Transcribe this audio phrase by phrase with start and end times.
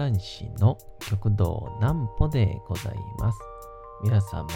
[0.00, 0.78] 談師の
[1.10, 3.38] 極道南歩でございます。
[4.02, 4.46] 皆様、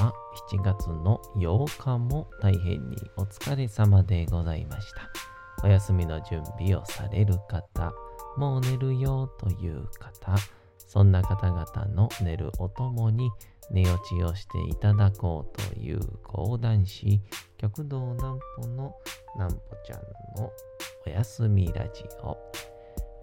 [0.51, 5.11] 7月の8日も大変にお疲れ様でございました。
[5.63, 7.93] お休みの準備をされる方、
[8.39, 10.35] もう寝るよという方、
[10.79, 13.31] そんな方々の寝るおともに
[13.71, 17.21] 寝落ちをしていただこうという講談師、
[17.59, 18.95] 極道南歩の
[19.35, 20.01] 南歩ちゃん
[20.41, 20.51] の
[21.07, 22.44] おやすみラジオ。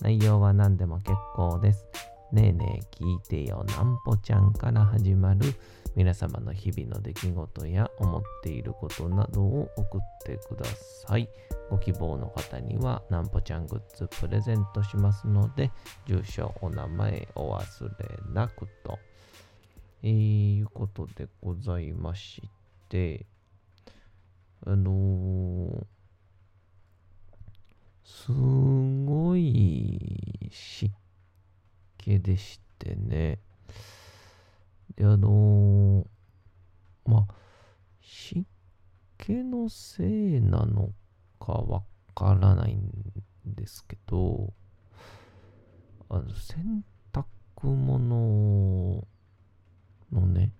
[0.00, 1.86] 内容は何でも結構です。
[2.32, 5.54] ねえねえ聞いてよなんぽちゃんから始まる
[5.94, 10.64] 皆様の日々の出来事や思っていることなどを送ってくだ
[11.06, 11.28] さい。
[11.70, 15.70] ご希望の方にはなんぽちゃんグッズプレゼントしますので、
[16.06, 18.98] 住所、お名前お忘れなくと。
[20.02, 22.42] えー、いうことでございまし
[22.90, 23.24] て、
[24.66, 25.84] あのー、
[28.04, 28.73] すごい
[30.54, 30.88] 湿
[31.98, 33.40] 気でしてね。
[34.96, 37.34] で、あのー、まあ、
[38.00, 38.44] 湿
[39.18, 40.90] 気のせいなの
[41.40, 41.82] かわ
[42.14, 42.92] からないん
[43.44, 44.52] ですけど、
[46.08, 47.24] あの洗濯
[47.66, 49.04] 物
[50.12, 50.52] のね、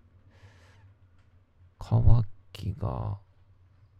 [1.78, 3.18] 乾きが、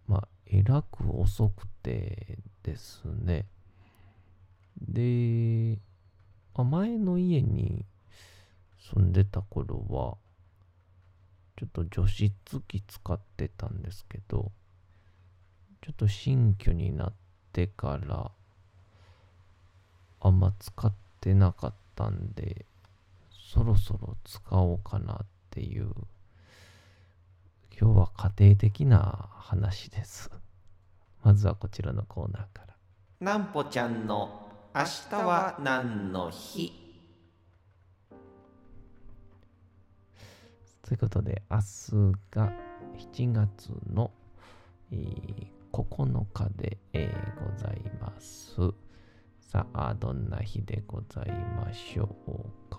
[0.08, 3.46] まあ、えらく遅くてですね。
[4.80, 5.78] で、
[6.54, 7.84] あ前の家に
[8.92, 10.16] 住んでた頃は、
[11.56, 12.32] ちょっと除湿
[12.66, 14.52] 機使ってたんですけど、
[15.82, 17.12] ちょっと新居になっ
[17.52, 18.30] てから、
[20.20, 22.66] あんま使ってなかったんで、
[23.30, 25.90] そろそろ使おうかなっていう、
[27.78, 30.30] 今日は家庭的な話です。
[31.22, 32.74] まずはこちらのコーナーから。
[33.20, 34.43] なんぽちゃんの
[34.76, 36.72] 明日は何の日？
[40.82, 41.62] ということで、明日
[42.32, 42.52] が
[43.14, 44.10] 7月の、
[44.90, 48.56] えー、9日で、えー、ございます。
[49.38, 52.34] さあ、どんな日でございましょう
[52.68, 52.76] か？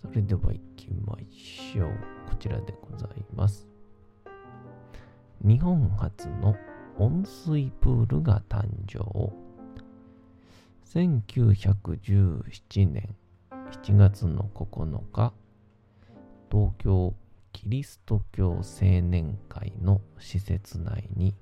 [0.00, 1.90] それでは行きましょう。
[2.30, 3.66] こちらでございます。
[5.40, 6.54] 日本初の
[7.02, 9.00] 温水プールが誕生。
[10.84, 13.16] 1917年
[13.72, 15.32] 7月の9日、
[16.48, 17.12] 東京
[17.52, 18.62] キリスト教青
[19.02, 21.34] 年会の施設内に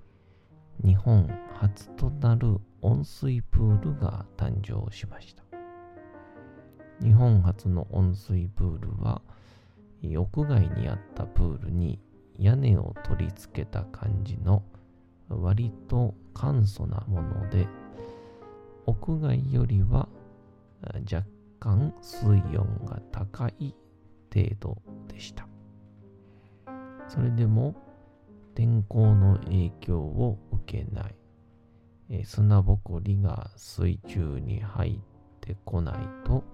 [0.82, 5.44] 日本初となる温水プールが誕生しました。
[7.02, 9.20] 日本初の温水プールは
[10.00, 12.00] 屋外にあったプールに
[12.38, 14.62] 屋根を取り付けた感じの
[15.30, 17.68] 割と簡素なもので
[18.86, 20.08] 屋外よりは
[21.10, 21.26] 若
[21.58, 23.74] 干水温が高い
[24.34, 25.46] 程度でした。
[27.08, 27.74] それでも
[28.54, 34.98] 天候の影響を受けない、砂ぼこりが水中に入っ
[35.40, 36.44] てこないと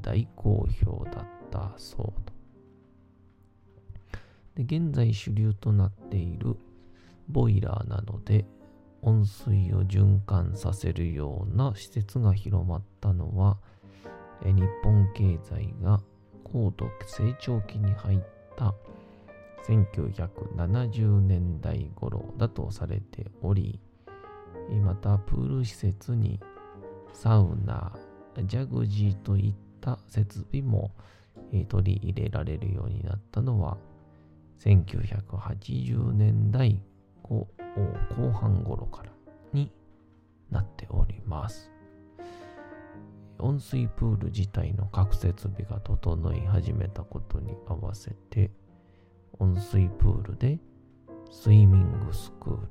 [0.00, 2.32] 大好評だったそうと。
[4.54, 6.56] で現在主流となっている
[7.28, 8.44] ボイラーなどで
[9.02, 13.58] 温水を循環させるような施設が広まったのは
[14.44, 16.00] 日本経済が
[16.44, 18.20] 高度成長期に入っ
[18.56, 18.74] た
[19.68, 23.80] 1970年代頃だとされており、
[24.82, 26.38] またプール施設に
[27.12, 27.92] サウナ、
[28.44, 30.92] ジャグジーといった設備も
[31.68, 33.76] 取り入れられるようになったのは
[34.60, 36.80] 1980年代
[37.28, 39.12] 後半頃から
[39.52, 39.72] に
[40.50, 41.70] なっております。
[43.38, 48.50] 温水プール自体の各設備が整い始めたことに合わせて
[49.38, 50.58] 温水プールで
[51.30, 52.68] スイミングスクール、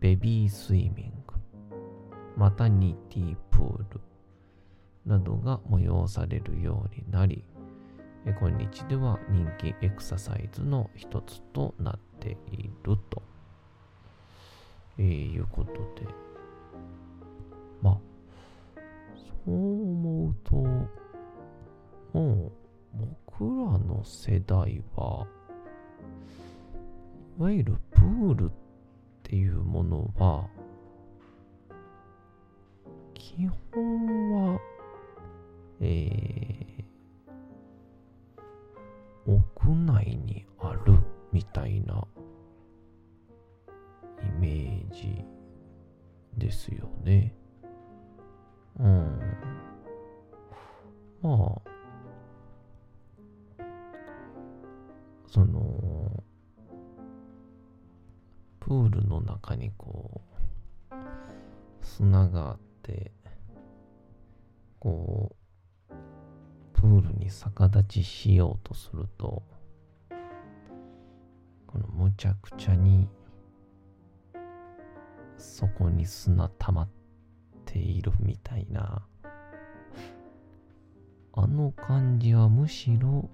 [0.00, 1.34] ベビースイミング、
[2.36, 4.00] マタニティプール
[5.06, 7.44] などが催されるようになり、
[8.38, 13.22] 今日では人気エクササイズの一つとなってていると、
[14.98, 16.06] え、いうことで、
[17.80, 17.98] まあ、
[19.46, 20.56] そう思うと、
[22.12, 22.52] もう
[23.30, 25.26] 僕らの世代は、
[27.38, 28.48] いわゆるプールっ
[29.22, 30.48] ていうものは、
[33.14, 34.60] 基本は、
[35.80, 40.98] えー、屋内にある。
[41.32, 42.06] みたいな
[44.22, 45.24] イメージ
[46.36, 47.34] ですよね。
[48.78, 49.18] うん。
[51.20, 51.68] まあ、
[55.26, 56.22] その、
[58.60, 60.20] プールの中にこ
[60.90, 60.94] う、
[61.82, 63.12] 砂があって、
[64.78, 65.34] こ
[65.90, 65.94] う、
[66.72, 69.42] プールに逆立ちしようとすると、
[71.68, 73.06] このむちゃくちゃに、
[75.36, 76.88] そこに砂溜まっ
[77.64, 79.06] ているみたいな、
[81.34, 83.30] あの感じはむしろ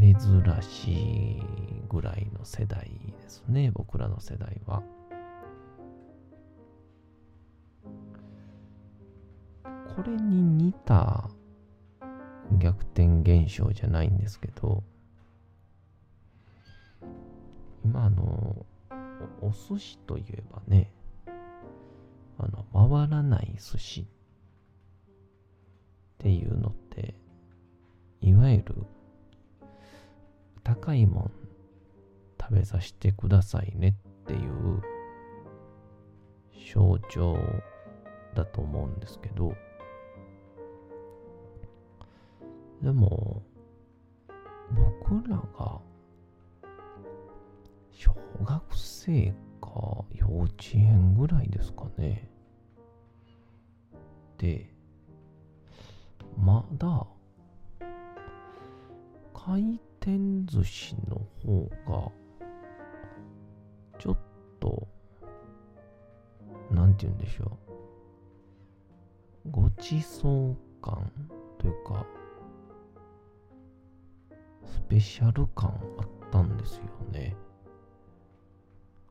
[0.00, 1.42] 珍しい
[1.88, 2.90] ぐらいの世代
[3.22, 4.82] ですね、僕らの世代は。
[9.94, 11.30] これに似た
[12.58, 14.82] 逆転現象じゃないんですけど、
[17.84, 18.66] 今あの、
[19.40, 20.92] お寿司といえばね、
[22.38, 24.04] あの、回らない寿司っ
[26.18, 27.14] ていうのって、
[28.20, 28.74] いわゆる
[30.62, 31.30] 高いもん
[32.40, 34.82] 食べさせてくださいねっていう
[36.74, 37.38] 象徴
[38.34, 39.54] だと思うんですけど、
[42.82, 43.42] でも、
[44.74, 45.80] 僕らが
[47.94, 48.12] 小
[48.44, 52.28] 学生か幼稚園ぐらいですかね。
[54.36, 54.68] で、
[56.36, 57.06] まだ
[59.32, 62.12] 回転寿司の方が
[64.00, 64.18] ちょっ
[64.58, 64.88] と
[66.70, 67.58] なんて言うんでしょ
[69.46, 71.10] うごちそう感
[71.58, 72.06] というか
[74.64, 75.68] スペシャル感
[75.98, 76.82] あったんですよ
[77.12, 77.36] ね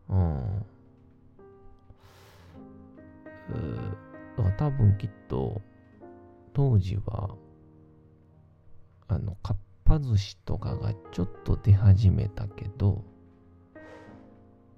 [0.10, 0.66] うん。
[4.38, 5.62] だから多分きっと
[6.54, 7.36] 当時は
[9.08, 13.04] あのかっぱ寿司とかがちょっと出始めたけど
[13.76, 13.84] やっ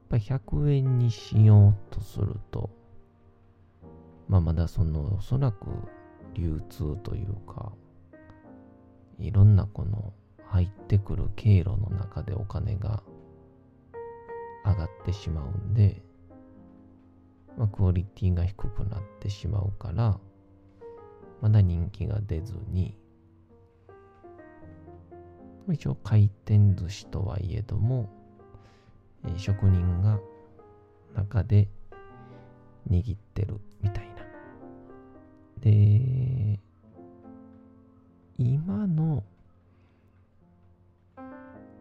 [0.10, 2.69] ぱ100円にしようとすると
[4.27, 5.68] まあまだそのおそらく
[6.33, 7.72] 流通というか
[9.19, 10.13] いろんなこの
[10.48, 13.01] 入ってくる経路の中でお金が
[14.65, 16.01] 上がってしまうんで、
[17.57, 20.19] まあ、クオリティが低くなってしまうから、
[21.41, 22.97] まだ人気が出ずに、
[25.71, 28.09] 一応回転寿司とはいえども、
[29.25, 30.19] えー、職人が
[31.15, 31.67] 中で
[32.89, 34.15] 握ってるみたいな。
[35.59, 36.59] で、
[38.38, 39.24] 今の、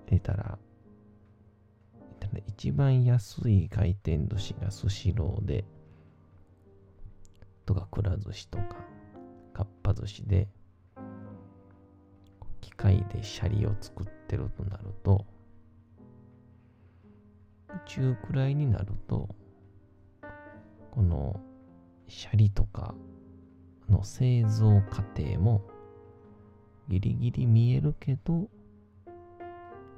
[0.06, 0.58] えたら、
[2.46, 5.64] 一番安い回転寿司がスシローで、
[7.66, 8.76] とかくら寿司とか、
[9.52, 10.48] かっぱ寿司で、
[12.60, 15.24] 機械でシャリを作ってるとなると、
[17.86, 19.28] 中くらいになると、
[20.90, 21.40] この
[22.06, 22.94] シャリとか
[23.88, 25.62] の製造過程も
[26.88, 28.48] ギリギリ見えるけど、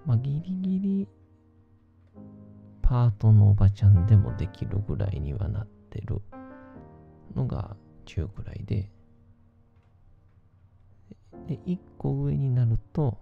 [0.06, 1.08] まあ、ギリギリ
[2.88, 6.22] パートのおばちゃんでもできるぐらいにはなってる。
[7.34, 8.90] のが中くらいで、
[11.46, 13.18] で、一個上になると、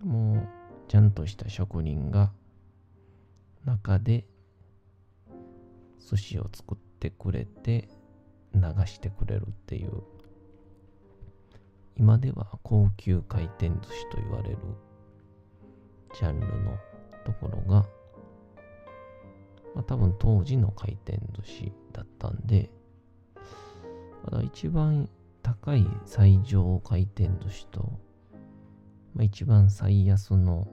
[0.00, 0.48] もう、
[0.88, 2.32] ちゃんとした職人が、
[3.64, 4.26] 中で、
[6.00, 7.88] 寿司を作ってくれて、
[8.54, 10.02] 流してくれるっていう、
[11.96, 14.58] 今では高級回転寿司と言われる、
[16.14, 16.76] ジャンルの
[17.24, 17.86] ところが、
[19.74, 22.70] まあ、多分当時の回転寿司だったんで、
[24.24, 25.08] まだ一番
[25.42, 27.98] 高い最上回転寿司と、
[29.14, 30.68] まあ、一番最安の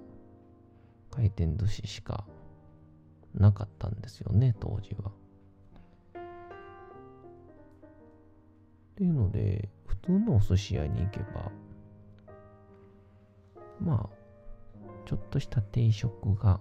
[1.11, 2.25] 回転寿司しか
[3.33, 5.11] なかったんですよね、当時は。
[8.91, 11.51] っていうので、普通のお寿司屋に行けば、
[13.79, 14.18] まあ、
[15.09, 16.59] ちょっとした定食が、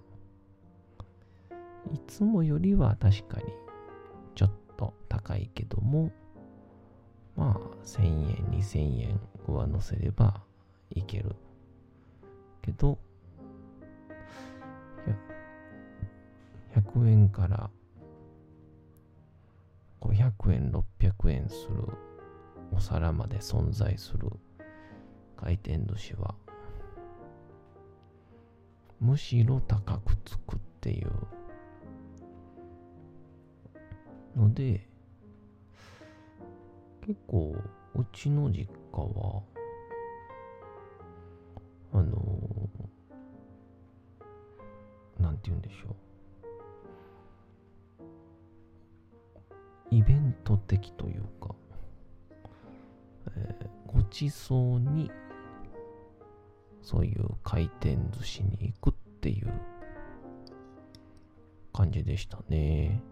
[1.93, 3.45] いつもよりは確かに
[4.35, 6.11] ちょっと高いけども、
[7.37, 10.41] まあ、1000円、2000円上乗せれば
[10.89, 11.37] いける。
[12.63, 12.99] けど、
[16.75, 17.69] 100円から
[20.01, 21.85] 500円、600円する
[22.73, 24.31] お皿まで存在する
[25.37, 26.35] 回転寿司は、
[29.01, 31.11] むしろ高くつくっていう
[34.37, 34.87] ので、
[37.07, 37.57] 結構、
[37.95, 39.43] うちの実家は、
[41.93, 45.95] あのー、なんて言うんでしょう。
[49.91, 51.55] イベント的というか、
[53.37, 55.11] えー、ごちそうに、
[56.91, 59.53] そういう回転寿司に行くっていう
[61.71, 63.03] 感じでしたね。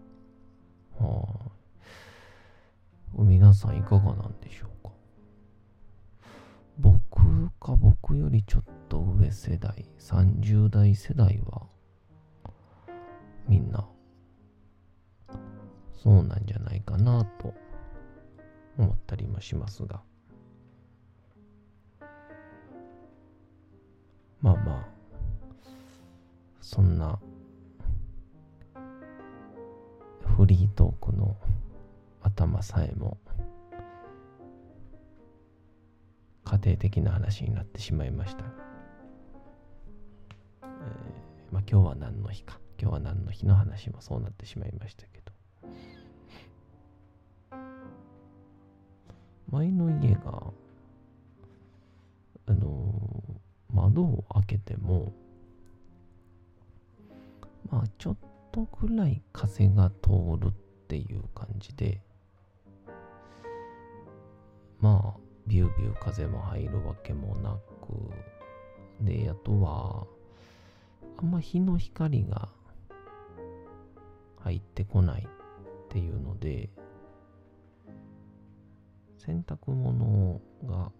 [0.97, 1.27] は
[3.15, 4.93] あ、皆さんいかがなんでしょうか？
[6.79, 11.67] 僕か僕よりちょっと上世代、30代世代は、
[13.47, 13.87] みんな、
[15.93, 17.53] そうなんじゃないかなと
[18.79, 20.01] 思ったりもしますが。
[24.41, 24.87] まあまあ、
[26.61, 27.19] そんな、
[30.37, 31.35] フリートークの
[32.21, 33.17] 頭さえも、
[36.43, 38.43] 家庭的な話になってしまいました。
[40.63, 40.67] えー、
[41.51, 42.59] まあ今日は何の日か。
[42.79, 45.33] 今日は何の日の話もそうなってしまいましたけど。
[49.49, 50.43] 前の家が、
[53.77, 55.13] 窓を開けても、
[57.69, 58.17] まあちょっ
[58.51, 60.51] とくらい風が通るっ
[60.87, 62.01] ていう感じで、
[64.79, 70.07] まあ、ビュービュー風も入るわけもなく、で、あとは、
[71.17, 72.49] あんま日の光が
[74.39, 76.69] 入ってこないっていうので、
[79.17, 80.91] 洗濯物が、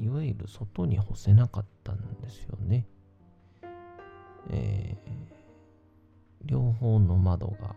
[0.00, 2.86] いわゆる外に干せなかったんですよね。
[4.50, 7.74] えー、両方の窓が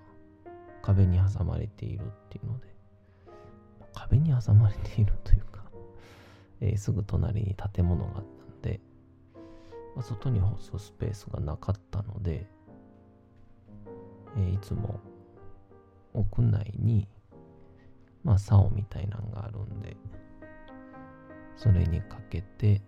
[0.81, 2.67] 壁に挟まれているっていうので、
[3.93, 5.63] 壁に挟まれているというか、
[6.59, 8.79] えー、すぐ隣に建物があったんで、
[9.95, 12.47] まあ、外に干すスペースがなかったので、
[14.37, 14.99] えー、いつも
[16.13, 17.07] 屋内に、
[18.23, 19.97] まあ、竿みたいなのがあるんで、
[21.61, 22.81] それにかけて、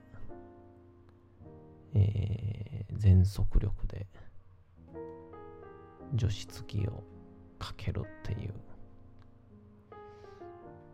[1.93, 4.07] えー、全速力で
[6.15, 7.03] 除湿機を
[7.59, 8.53] かけるっていう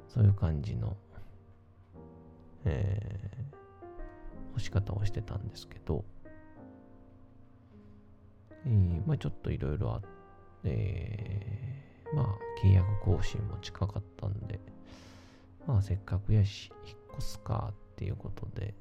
[0.10, 0.98] そういう感じの、
[2.66, 6.04] えー、干し方をしてたんですけど、
[8.66, 10.02] えー、まあちょっといろいろあっ
[10.64, 11.32] て、
[12.14, 12.26] まあ
[12.62, 14.60] 契約更新も近かったんで、
[15.66, 18.74] まあせっかくやし、引っ越すかっていうことで、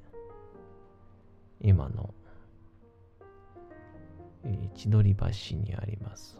[1.61, 2.13] 今の、
[4.73, 5.25] 千鳥橋
[5.57, 6.39] にあります、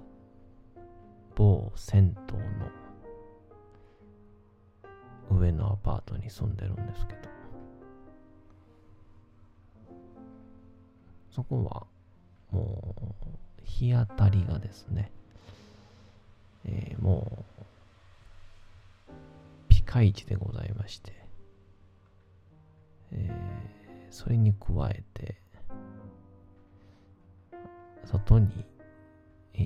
[1.36, 2.44] 某銭湯の
[5.40, 7.20] 上のアパートに住んでるんですけど、
[11.32, 11.86] そこは
[12.52, 13.02] もう
[13.64, 15.12] 日当たりがですね、
[16.66, 17.46] え、も
[19.10, 19.12] う
[19.68, 21.28] ピカイチでございまして、
[23.12, 25.36] えー、それに加えて、
[28.06, 28.66] 外に、
[29.54, 29.60] え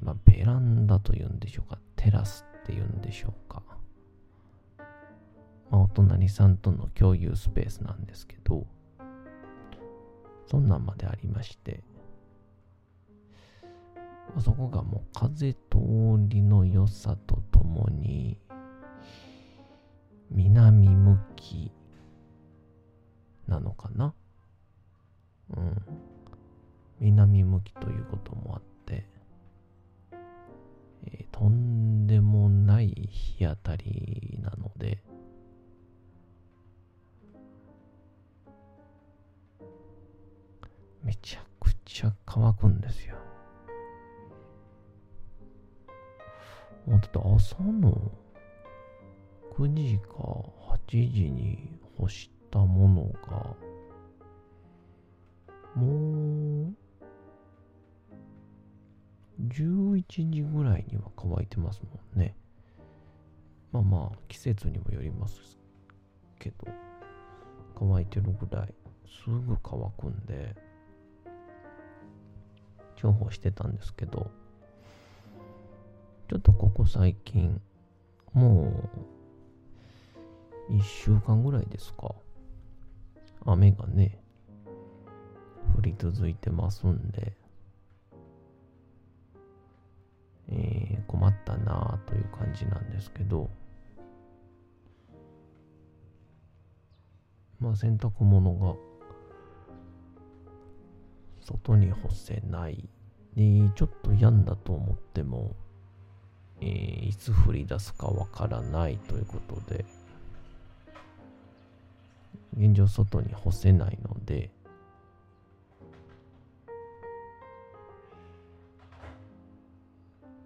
[0.00, 3.62] ー、まあ、ベランダというんでしょうか、テラスっていうんでしょうか。
[5.70, 8.66] まあ、お隣さんとの共有スペースなんですけど、
[10.46, 11.82] そんなんまでありまして、
[14.38, 15.58] そこがもう風通
[16.28, 18.38] りの良さとともに、
[20.30, 21.72] 南向き
[23.46, 24.14] なのかな？
[25.56, 25.82] うん。
[27.00, 29.06] 南向きということもあって、
[31.04, 35.02] えー、とんでもない日当たりなので、
[41.02, 43.16] めちゃくちゃ乾くんですよ。
[46.86, 48.12] もうだって朝の
[49.56, 50.14] 9時か
[50.88, 53.56] 8時に干してたものが、
[55.74, 56.74] もう、
[59.48, 62.36] 11時ぐらいには乾いてますもんね。
[63.72, 65.58] まあまあ、季節にもよります
[66.38, 66.68] けど、
[67.74, 68.74] 乾いてるぐらい、
[69.06, 70.54] すぐ乾くんで、
[72.96, 74.30] 重宝してたんですけど、
[76.28, 77.58] ちょっとここ最近、
[78.34, 78.90] も
[80.70, 82.14] う、一週間ぐらいですか。
[83.44, 84.18] 雨がね、
[85.76, 87.32] 降り続いてますんで、
[90.48, 93.48] えー、困ったなという感じなんですけど、
[97.58, 98.74] まあ洗濯物が
[101.40, 102.88] 外に干せない
[103.34, 105.56] で、ちょっと病んだと思っても、
[106.60, 109.84] えー、いつ降り出すかわからないということで、
[112.56, 114.50] 現状外に干せないので、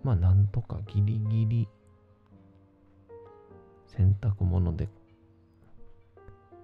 [0.03, 1.69] まあなんとかギリギリ
[3.89, 4.89] 洗濯物で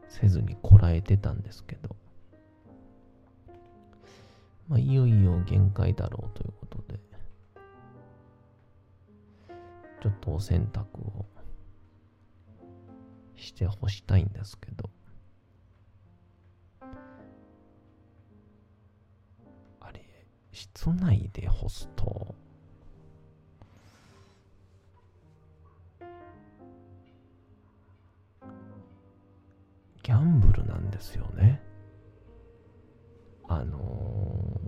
[0.08, 1.96] せずにこらえてたんですけど、
[4.68, 7.00] まあいよいよ限界だろうということで、
[10.02, 11.26] ちょっとお洗濯を
[13.36, 14.88] して干したいんですけど、
[20.52, 22.34] 室内で干すと、
[30.02, 31.62] ギャンブルなんですよね。
[33.48, 34.60] あの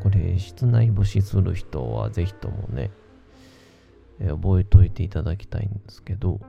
[0.00, 2.90] ー、これ、室内干しする人はぜひともね、
[4.18, 6.40] 覚えといていただきたいんですけど、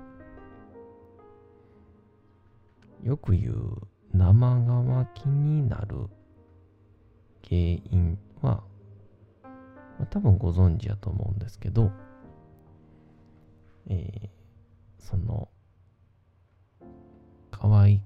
[3.03, 6.07] よく言う生乾きになる
[7.43, 8.63] 原因は、
[9.43, 11.91] まあ、多分ご存知やと思うんですけど、
[13.89, 14.29] えー、
[14.99, 15.49] その
[17.51, 18.01] 乾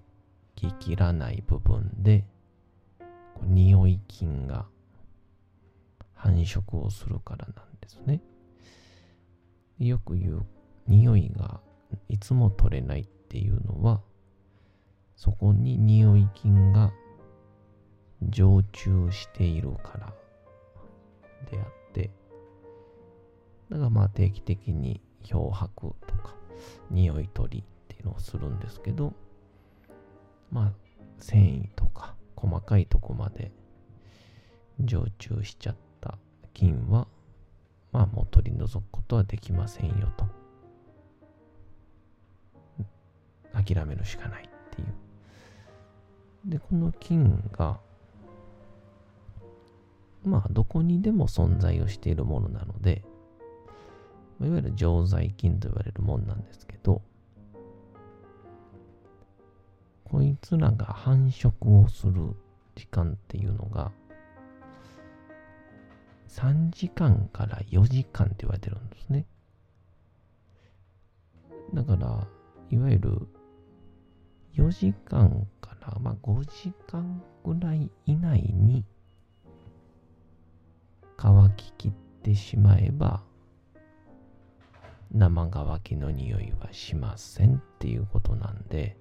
[0.56, 2.26] ききらない部分で
[3.44, 4.66] 匂い菌が
[6.14, 8.22] 繁殖をするからなんですね。
[9.80, 10.46] よく言う
[10.88, 11.60] 匂いが
[12.08, 14.02] いつも取れないっていうのは
[15.16, 16.92] そこに匂い菌が
[18.22, 20.14] 常駐しているから
[21.50, 22.12] であって
[23.70, 26.36] だからまあ定期的に漂白とか
[26.90, 29.14] 匂い取りっていうのをするんですけど
[30.52, 30.72] まあ、
[31.18, 33.52] 繊維とか細かいとこまで
[34.80, 36.18] 常駐しちゃった
[36.54, 37.08] 菌は、
[37.92, 40.26] まあもう取り除くことはできませんよと。
[43.54, 44.94] 諦めるしかないっていう。
[46.46, 47.80] で、この菌が、
[50.24, 53.04] まあどこにでも存在をしているものなので、
[54.40, 57.02] いわゆる常在菌と言われるもんなんですけど、
[60.06, 62.36] こいつらが繁殖をする
[62.76, 63.92] 時間っていうのが、
[66.28, 69.26] 3時間から4時間って言われてるんですね。
[71.74, 72.28] だから、
[72.70, 73.28] いわゆる
[74.56, 78.86] 4時間からまあ5時間ぐらい以内に
[81.24, 81.92] 乾ききっ
[82.24, 83.22] てしまえば
[85.14, 88.98] 生乾きの匂いはしませんっていうことなんで。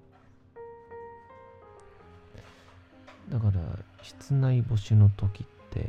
[3.29, 3.53] だから
[4.03, 5.79] 室内干しの時って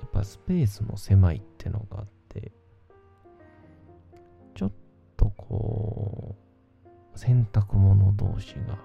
[0.00, 2.52] やっぱスペースも狭いってのがあって
[4.54, 4.72] ちょっ
[5.16, 6.34] とこ
[7.14, 8.78] う洗濯物同士が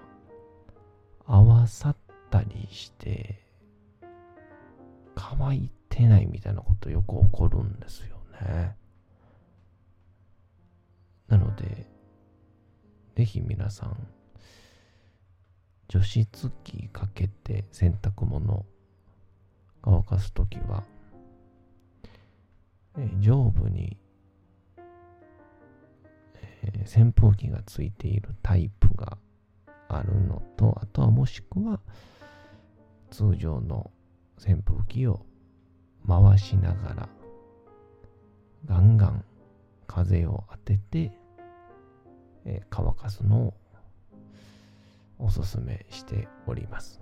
[1.26, 1.96] 合わさっ
[2.30, 3.45] たりして
[5.38, 8.76] 乾いてないみたいなことよく起こるんですよね。
[11.26, 11.86] なので、
[13.16, 14.06] ぜひ皆さん、
[15.88, 18.64] 除湿機かけて洗濯物
[19.82, 20.84] 乾かすときは、
[22.96, 23.96] え上部に、
[26.62, 29.18] えー、扇風機がついているタイプが
[29.88, 31.80] あるのと、あとはもしくは
[33.10, 33.90] 通常の
[34.38, 35.24] 扇風機を
[36.06, 37.08] 回しながら
[38.64, 39.24] ガンガン
[39.86, 41.12] 風を当てて、
[42.44, 43.54] えー、乾かすのを
[45.18, 47.00] おすすめしております。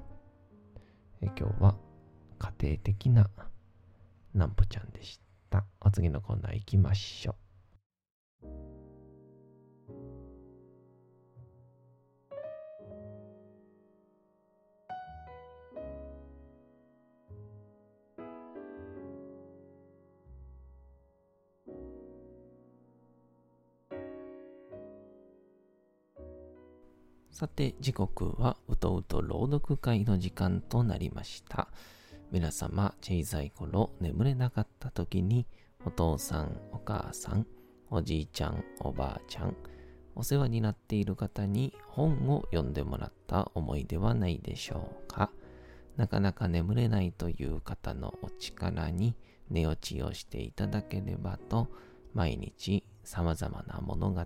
[1.20, 1.75] え今日は
[2.38, 3.29] 家庭的な
[4.35, 5.20] なんぽちゃんでし
[5.51, 5.64] た。
[5.81, 7.35] お次のコーナー行きましょ
[8.42, 8.74] う。
[27.44, 31.68] さて、時刻はうとうと朗読会の時間となりました。
[32.30, 35.46] 皆様、小さい頃眠れなかった時に、
[35.85, 37.46] お父さん、お母さん、
[37.90, 39.54] おじいちゃん、おばあちゃん、
[40.14, 45.30] お世話になっている方に本を読んでもらった思いではないでしょうか。
[45.98, 49.14] なかなか眠れないという方のお力に
[49.50, 51.68] 寝落ちをしていただければと、
[52.14, 54.25] 毎日様々な物語、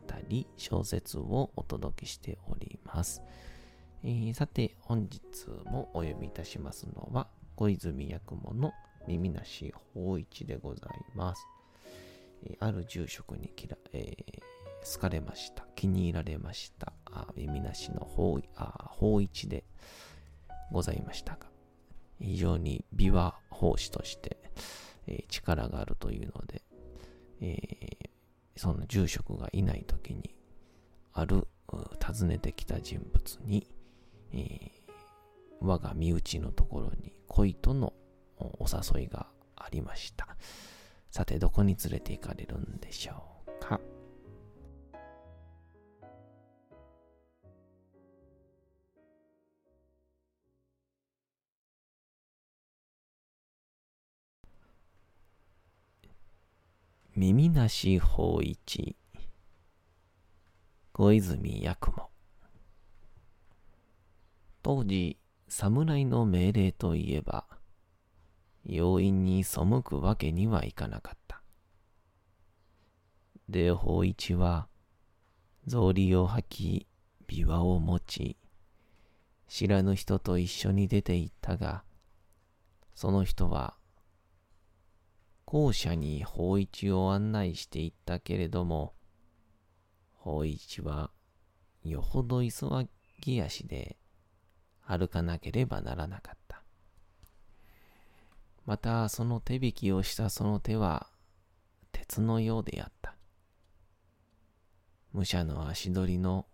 [0.57, 3.23] 小説をお届けしております。
[4.05, 5.21] えー、さて、本日
[5.67, 8.73] もお読みいたしますのは、小泉八雲の
[9.07, 11.47] 耳なし法一でございます。
[12.45, 15.67] えー、ある住職にきら、えー、好かれました。
[15.75, 16.93] 気に入られました。
[17.07, 19.65] あ耳なしの法あ法一で
[20.71, 21.47] ございましたが、
[22.21, 24.37] 非常に琵琶法師として、
[25.09, 26.63] えー、力があるというので、
[27.41, 28.09] えー、
[28.59, 30.35] その住職がいない時に、
[31.13, 33.67] ある訪ねてきた人物に、
[34.33, 34.71] えー、
[35.61, 37.93] 我が身内のところに恋との
[38.39, 40.37] お誘いがありました。
[41.11, 43.81] さて、どこに連れて行かれるんでしょうか？
[57.21, 58.97] 耳なし法一。
[60.93, 62.11] 小泉八雲。
[64.63, 67.45] 当時侍の命令といえば
[68.65, 71.43] 要因に背くわけにはいかなかった。
[73.49, 74.69] で法一は
[75.67, 76.87] 草履を履き
[77.27, 78.37] 琵琶を持ち
[79.49, 81.83] 知らぬ人と一緒に出て行ったが
[82.95, 83.78] その人は
[85.51, 88.93] 校舎に法一を案内していったけれども、
[90.13, 91.11] 法一は
[91.83, 92.69] よほど急
[93.23, 93.97] ぎ足で
[94.83, 96.63] 歩かなければならなかった。
[98.67, 101.09] またその手引きをしたその手は
[101.93, 103.17] 鉄のようであった。
[105.15, 106.45] 武者の足取りの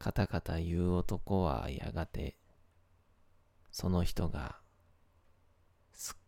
[0.00, 2.34] カタカタ言う男はやがて
[3.70, 4.61] その人が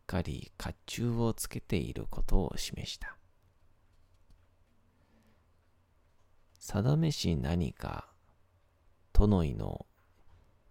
[0.06, 3.16] かり甲冑をつけていることを示した。
[6.58, 8.08] 定めし何か、
[9.12, 9.86] 殿井の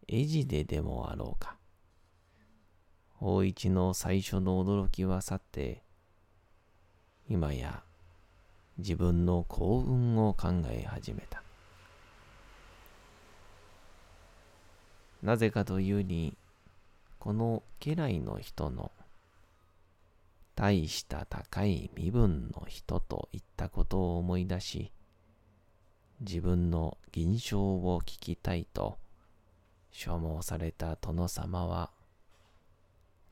[0.07, 1.57] 絵地ででもあろうか。
[3.13, 5.83] 法一の最初の驚きは去って、
[7.29, 7.83] 今や
[8.77, 11.43] 自分の幸運を考え始めた。
[15.21, 16.35] なぜかというに、
[17.19, 18.91] この家来の人の
[20.55, 24.91] 大した高い身分の人といったことを思い出し、
[26.21, 28.97] 自分の銀賞を聞きたいと
[29.91, 31.91] 所望された殿様は、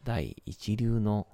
[0.03, 1.27] 第一流の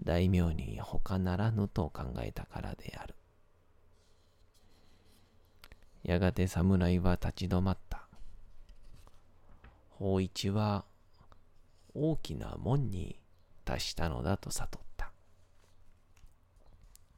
[0.00, 3.14] 大名に他ならぬと考えたからである。
[6.04, 8.08] やがて侍は立ち止まった。
[9.90, 10.84] 法一は
[11.94, 13.21] 大きな門に
[13.64, 15.12] 達したのだと悟った。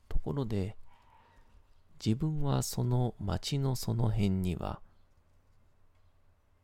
[0.09, 0.77] ところで、
[2.05, 4.81] 自分はその町のその辺には、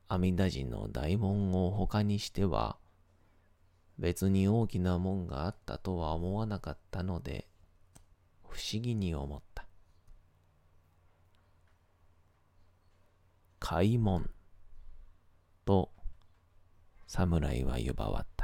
[0.08, 2.78] 阿弥陀寺の大門を他にしては、
[3.98, 7.46] 別に大きな門があったとは思わなかったので、
[8.48, 9.66] 不思議に思った。
[13.58, 14.30] 開門
[15.66, 15.92] と
[17.06, 18.39] 侍は呼ばわった。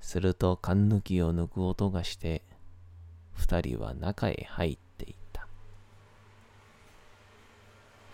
[0.00, 2.42] すると勘抜きを抜く音がして、
[3.32, 5.46] 二人は中へ入っていった。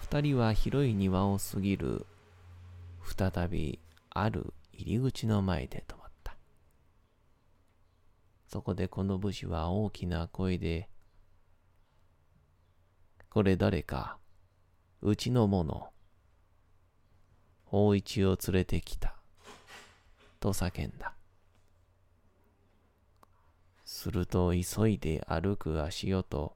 [0.00, 2.06] 二人は広い庭を過ぎる、
[3.04, 3.78] 再び
[4.10, 6.36] ある入り口の前で止まった。
[8.46, 10.88] そこでこの武士は大きな声で、
[13.30, 14.18] これ誰か、
[15.00, 15.90] うちの者、
[17.64, 19.16] 法一を連れてきた、
[20.38, 21.14] と叫んだ。
[24.02, 26.52] すると急いで歩く足音、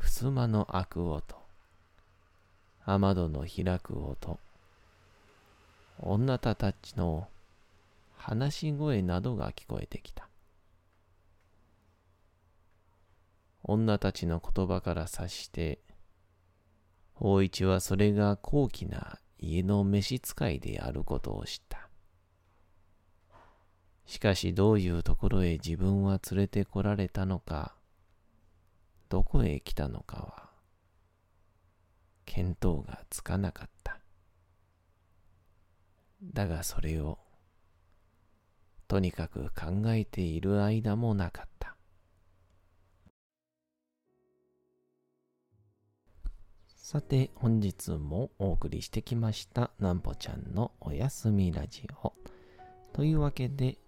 [0.00, 1.22] 襖の開く音、
[2.86, 4.38] 雨戸の開く音、
[5.98, 7.28] 女たたちの
[8.16, 10.26] 話し声などが聞こえてきた。
[13.62, 15.80] 女たちの言葉から察して、
[17.12, 21.85] 法一はそれが高貴な家の召使いであることを知った。
[24.06, 27.74] しかしどういうところへ自分は連れてこられたのか、
[29.08, 30.50] どこへ来たのかは、
[32.24, 34.00] 見当がつかなかった。
[36.22, 37.18] だがそれを
[38.88, 41.76] とにかく考えている間もなかった。
[46.76, 52.12] さて本日もお送りしてきましたなんぽちゃんのおやすみラジオ。
[52.92, 53.76] というわけで